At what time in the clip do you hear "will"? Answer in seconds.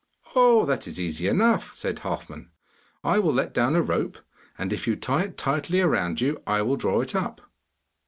3.19-3.33, 6.63-6.75